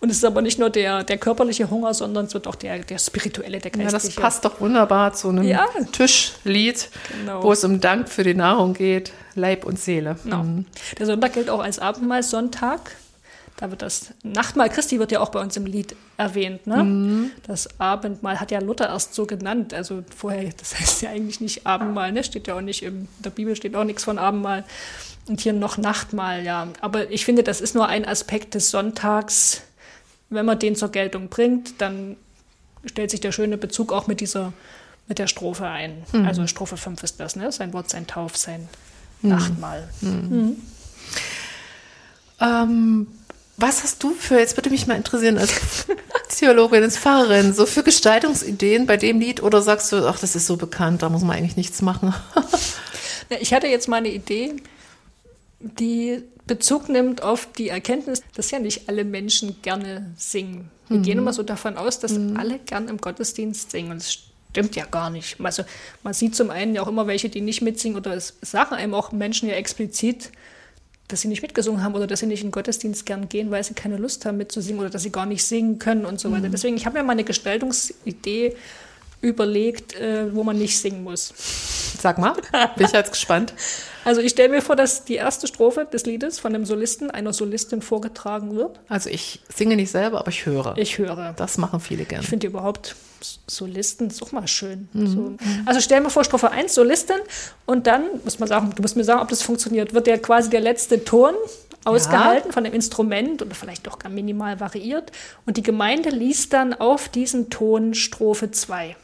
[0.00, 2.80] Und es ist aber nicht nur der, der körperliche Hunger, sondern es wird auch der,
[2.80, 3.86] der spirituelle, der geistliche.
[3.86, 5.66] Ja, das passt doch wunderbar zu einem ja.
[5.92, 7.42] Tischlied, genau.
[7.42, 10.16] wo es um Dank für die Nahrung geht, Leib und Seele.
[10.22, 10.42] Genau.
[10.42, 10.66] Mhm.
[10.98, 12.90] Der Sonntag gilt auch als Abendmahlsonntag.
[13.56, 16.66] Da wird das Nachtmahl Christi wird ja auch bei uns im Lied erwähnt.
[16.66, 16.84] Ne?
[16.84, 17.30] Mhm.
[17.46, 19.72] Das Abendmahl hat ja Luther erst so genannt.
[19.72, 22.22] Also vorher, das heißt ja eigentlich nicht Abendmahl, ne?
[22.22, 24.64] Steht ja auch nicht im, in der Bibel steht auch nichts von Abendmahl.
[25.28, 26.68] Und hier noch Nachtmahl, ja.
[26.82, 29.62] Aber ich finde, das ist nur ein Aspekt des Sonntags,
[30.30, 32.16] wenn man den zur Geltung bringt, dann
[32.84, 34.52] stellt sich der schöne Bezug auch mit dieser
[35.08, 36.02] mit der Strophe ein.
[36.12, 36.26] Mhm.
[36.26, 37.52] Also Strophe 5 ist das, ne?
[37.52, 38.68] Sein Wort, sein Tauf, sein
[39.22, 39.28] Mhm.
[39.30, 39.88] Nachtmahl.
[42.40, 43.06] Ähm,
[43.56, 45.86] was hast du für, jetzt würde mich mal interessieren, als
[46.28, 50.46] Theologin, als Pfarrerin, so für Gestaltungsideen bei dem Lied oder sagst du, ach, das ist
[50.46, 52.14] so bekannt, da muss man eigentlich nichts machen?
[53.40, 54.54] Ich hatte jetzt mal eine Idee,
[55.58, 60.70] die Bezug nimmt auf die Erkenntnis, dass ja nicht alle Menschen gerne singen.
[60.88, 63.90] Wir gehen immer so davon aus, dass alle gern im Gottesdienst singen.
[63.90, 64.18] Und das
[64.50, 65.40] stimmt ja gar nicht.
[65.40, 65.64] Also
[66.04, 68.94] man sieht zum einen ja auch immer welche, die nicht mitsingen oder es sagen einem
[68.94, 70.30] auch Menschen ja explizit,
[71.08, 73.62] dass sie nicht mitgesungen haben oder dass sie nicht in den Gottesdienst gern gehen, weil
[73.64, 76.48] sie keine Lust haben mitzusingen oder dass sie gar nicht singen können und so weiter.
[76.48, 78.56] Deswegen, ich habe mir mal eine Gestaltungsidee
[79.20, 81.32] überlegt, äh, wo man nicht singen muss.
[81.98, 82.34] Sag mal,
[82.76, 83.52] bin ich jetzt gespannt.
[84.06, 87.32] Also ich stelle mir vor, dass die erste Strophe des Liedes von einem Solisten, einer
[87.32, 88.78] Solistin vorgetragen wird.
[88.88, 90.78] Also ich singe nicht selber, aber ich höre.
[90.78, 91.34] Ich höre.
[91.36, 92.20] Das machen viele gern.
[92.20, 92.94] Ich finde überhaupt
[93.48, 94.88] Solisten ist auch mal schön.
[94.92, 95.34] So.
[95.64, 97.16] Also stell mir vor, Strophe 1, Solistin,
[97.64, 100.50] und dann, muss man sagen, du musst mir sagen, ob das funktioniert, wird ja quasi
[100.50, 101.34] der letzte Ton
[101.84, 105.12] ausgehalten von dem Instrument oder vielleicht doch gar minimal variiert.
[105.46, 108.96] Und die Gemeinde liest dann auf diesen Ton Strophe 2.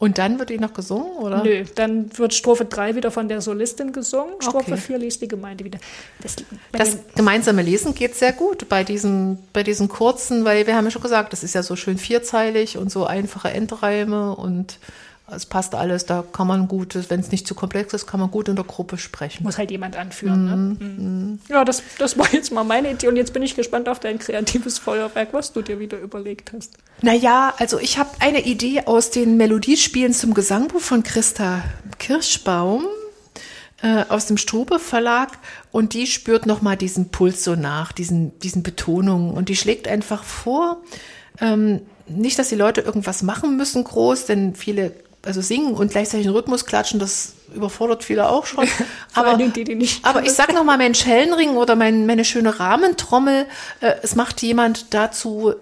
[0.00, 1.44] Und dann wird die noch gesungen, oder?
[1.44, 4.76] Nö, dann wird Strophe 3 wieder von der Solistin gesungen, Strophe Okay.
[4.78, 5.78] 4 liest die Gemeinde wieder.
[6.22, 6.36] Das,
[6.72, 10.90] Das gemeinsame Lesen geht sehr gut bei diesen, bei diesen kurzen, weil wir haben ja
[10.90, 14.78] schon gesagt, das ist ja so schön vierzeilig und so einfache Endreime und
[15.32, 16.06] es passt alles.
[16.06, 18.64] Da kann man gut, wenn es nicht zu komplex ist, kann man gut in der
[18.64, 19.44] Gruppe sprechen.
[19.44, 20.44] muss halt jemand anführen.
[20.44, 20.56] Ne?
[20.56, 21.38] Mhm.
[21.48, 24.18] Ja, das, das war jetzt mal meine Idee und jetzt bin ich gespannt auf dein
[24.18, 26.74] kreatives Feuerwerk, was du dir wieder überlegt hast.
[27.02, 31.62] Naja, also ich habe eine Idee aus den Melodiespielen zum Gesangbuch von Christa
[31.98, 32.84] Kirschbaum
[33.82, 35.38] äh, aus dem Strube Verlag
[35.72, 40.24] und die spürt nochmal diesen Puls so nach, diesen, diesen Betonungen und die schlägt einfach
[40.24, 40.82] vor,
[41.40, 44.92] ähm, nicht, dass die Leute irgendwas machen müssen groß, denn viele
[45.24, 48.66] also singen und gleichzeitig einen Rhythmus klatschen, das überfordert viele auch schon.
[49.14, 52.60] Aber, die, die nicht aber ich sag noch mal, mein Schellenring oder mein, meine schöne
[52.60, 53.46] Rahmentrommel,
[53.80, 55.54] äh, es macht jemand dazu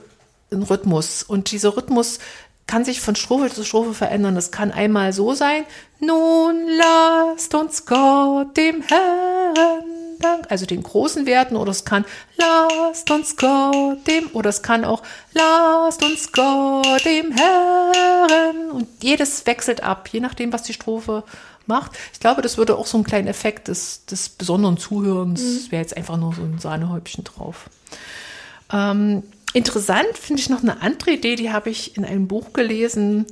[0.50, 1.22] einen Rhythmus.
[1.22, 2.18] Und dieser Rhythmus
[2.66, 4.34] kann sich von Strophe zu Strophe verändern.
[4.34, 5.64] Das kann einmal so sein,
[6.00, 12.04] nun lasst uns Gott dem Herrn Dank, also den großen Werten, oder es kann
[12.36, 15.02] lasst uns Gott dem, oder es kann auch
[15.32, 18.70] lasst uns Gott dem Herrn.
[18.70, 21.24] Und jedes wechselt ab, je nachdem, was die Strophe
[21.66, 21.92] macht.
[22.12, 25.82] Ich glaube, das würde auch so einen kleinen Effekt des, des besonderen Zuhörens, das wäre
[25.82, 27.70] jetzt einfach nur so ein Sahnehäubchen drauf.
[28.72, 33.26] Ähm, interessant finde ich noch eine andere Idee, die habe ich in einem Buch gelesen.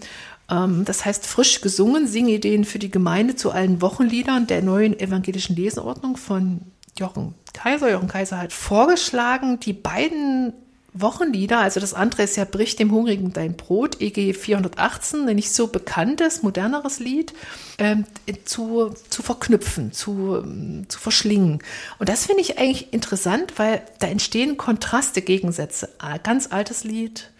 [0.50, 5.56] Ähm, das heißt Frisch gesungen, Singideen für die Gemeinde zu allen Wochenliedern der neuen evangelischen
[5.56, 6.60] Leseordnung von
[6.98, 7.90] Jochen Kaiser.
[7.90, 10.52] Jochen Kaiser hat vorgeschlagen, die beiden
[11.00, 15.52] Wochenlieder, also das andere ist ja Brich dem Hungrigen dein Brot, EG 418, ein nicht
[15.52, 17.34] so bekanntes, moderneres Lied,
[17.78, 18.04] ähm,
[18.44, 21.62] zu, zu verknüpfen, zu, ähm, zu verschlingen.
[21.98, 25.90] Und das finde ich eigentlich interessant, weil da entstehen Kontraste, Gegensätze.
[26.22, 27.30] Ganz altes Lied,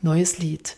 [0.00, 0.76] neues Lied.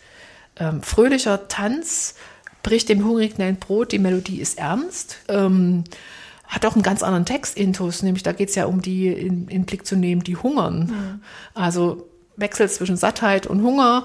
[0.58, 2.14] Ähm, fröhlicher Tanz,
[2.62, 5.18] bricht dem Hungrigen dein Brot, die Melodie ist ernst.
[5.28, 5.84] Ähm,
[6.48, 9.64] hat auch einen ganz anderen Textintus, nämlich da geht es ja um die in, in
[9.64, 11.20] Blick zu nehmen, die hungern.
[11.54, 14.04] Also Wechsel zwischen Sattheit und Hunger,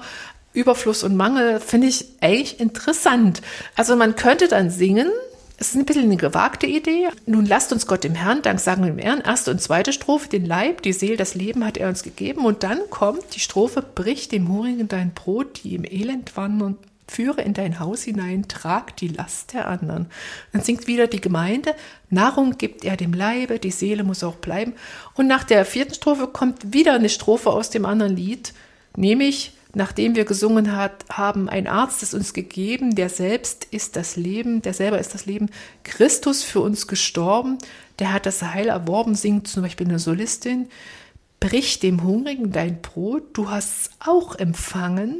[0.52, 3.42] Überfluss und Mangel, finde ich eigentlich interessant.
[3.76, 5.10] Also man könnte dann singen,
[5.58, 7.08] es ist ein bisschen eine gewagte Idee.
[7.26, 10.44] Nun lasst uns Gott dem Herrn, Dank sagen dem Herrn, erste und zweite Strophe, den
[10.44, 12.44] Leib, die Seele, das Leben hat er uns gegeben.
[12.44, 16.78] Und dann kommt die Strophe, brich dem Hungrigen dein Brot, die im Elend wandern,
[17.12, 20.06] führe in dein Haus hinein, trag die Last der anderen.
[20.52, 21.74] Dann singt wieder die Gemeinde,
[22.10, 24.74] Nahrung gibt er dem Leibe, die Seele muss auch bleiben.
[25.14, 28.54] Und nach der vierten Strophe kommt wieder eine Strophe aus dem anderen Lied,
[28.96, 34.16] nämlich, nachdem wir gesungen hat, haben, ein Arzt ist uns gegeben, der selbst ist das
[34.16, 35.50] Leben, der selber ist das Leben,
[35.84, 37.58] Christus für uns gestorben,
[37.98, 40.68] der hat das Heil erworben, singt zum Beispiel eine Solistin,
[41.40, 45.16] brich dem Hungrigen dein Brot, du hast auch empfangen,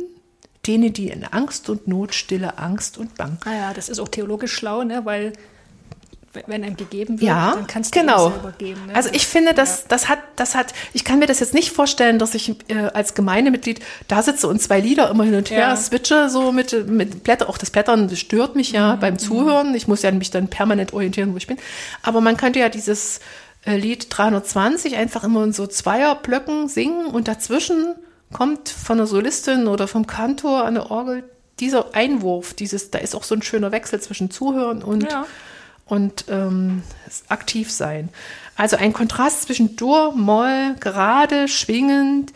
[0.66, 3.38] denen, die in Angst und Not, stille Angst und Bang.
[3.44, 5.04] Naja, das ist auch theologisch schlau, ne?
[5.04, 5.32] weil
[6.46, 8.28] wenn einem gegeben wird, Ja, dann kannst du genau.
[8.28, 8.86] ihm selber geben.
[8.86, 8.94] Ne?
[8.94, 12.18] Also ich finde, das, das hat, das hat, ich kann mir das jetzt nicht vorstellen,
[12.18, 15.76] dass ich äh, als Gemeindemitglied da sitze und zwei Lieder immer hin und her Ja.
[15.76, 17.50] switche, so mit, mit Blätter.
[17.50, 19.74] Auch das Blättern das stört mich Mhm, ja beim Zuhören.
[19.74, 21.58] Ich muss ja mich dann permanent orientieren, wo ich bin.
[22.02, 23.20] Aber man könnte ja dieses
[23.66, 27.94] äh, Lied 320 einfach immer in so Zweierblöcken singen und dazwischen
[28.32, 31.24] kommt von der Solistin oder vom Kantor an der Orgel
[31.60, 35.26] dieser Einwurf, dieses, da ist auch so ein schöner Wechsel zwischen Zuhören und Ja.
[35.86, 36.82] und ähm,
[37.28, 38.08] aktiv sein.
[38.56, 42.32] Also ein Kontrast zwischen Dur, Moll, gerade, schwingend,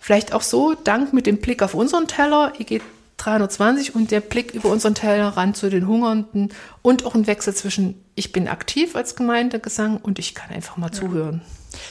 [0.00, 2.80] vielleicht auch so, Dank mit dem Blick auf unseren Teller, EG
[3.18, 8.02] 320 und der Blick über unseren Tellerrand zu den Hungernden und auch ein Wechsel zwischen
[8.14, 11.40] ich bin aktiv als Gemeindegesang und ich kann einfach mal zuhören.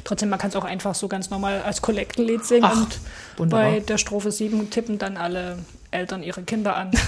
[0.04, 3.00] Trotzdem, man kann es auch einfach so ganz normal als Kollektenlied singen Ach, und
[3.38, 3.72] wunderbar.
[3.72, 5.60] bei der Strophe 7 tippen dann alle
[5.92, 6.92] Eltern ihre Kinder an.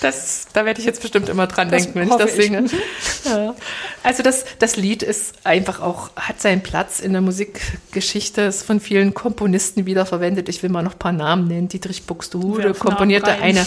[0.00, 2.44] Das, da werde ich jetzt bestimmt immer dran Das denken, wenn ich das ich.
[2.44, 2.64] singe.
[3.24, 3.54] Ja.
[4.02, 8.80] Also das, das Lied ist einfach auch, hat seinen Platz in der Musikgeschichte, ist von
[8.80, 10.50] vielen Komponisten wiederverwendet.
[10.50, 11.68] Ich will mal noch ein paar Namen nennen.
[11.68, 13.64] Dietrich Buxtehude komponierte eine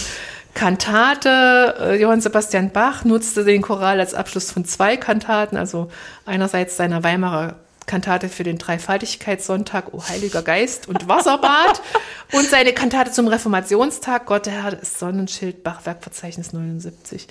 [0.58, 1.76] Kantate.
[1.80, 5.92] Äh, Johann Sebastian Bach nutzte den Choral als Abschluss von zwei Kantaten, also
[6.26, 11.84] einerseits seiner Weimarer Kantate für den Dreifaltigkeitssonntag, O Heiliger Geist und Wasserbad
[12.34, 17.28] und seine Kantate zum Reformationstag, Gott der Herr ist Sonnenschild, Bachwerkverzeichnis 79.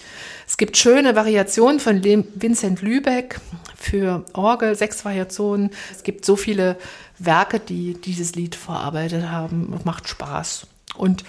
[0.47, 3.41] Es gibt schöne Variationen von Vincent Lübeck
[3.77, 5.70] für Orgel, sechs Variationen.
[5.93, 6.77] Es gibt so viele
[7.18, 9.79] Werke, die dieses Lied verarbeitet haben.
[9.83, 10.68] Macht Spaß.
[10.97, 11.24] Und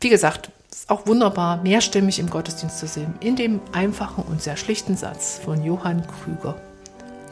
[0.00, 4.42] wie gesagt, es ist auch wunderbar, mehrstimmig im Gottesdienst zu sehen, in dem einfachen und
[4.42, 6.54] sehr schlichten Satz von Johann Krüger.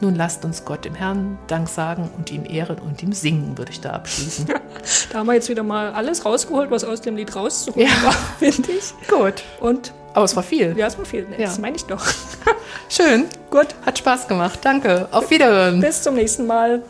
[0.01, 3.71] Nun lasst uns Gott im Herrn Dank sagen und ihm ehren und ihm singen, würde
[3.71, 4.47] ich da abschließen.
[5.11, 8.03] Da haben wir jetzt wieder mal alles rausgeholt, was aus dem Lied rauszuholen Ja.
[8.07, 8.93] war, finde ich.
[9.07, 9.43] Gut.
[9.59, 10.75] Und Aber es war viel.
[10.75, 11.27] ja, es war viel.
[11.37, 11.45] Ja.
[11.45, 12.03] Das meine ich doch.
[12.89, 13.25] Schön.
[13.51, 14.59] Gut, Hat Spaß gemacht.
[14.63, 15.07] Danke.
[15.11, 15.81] Auf Wiederhören.
[15.81, 16.81] bis zum nächsten Mal.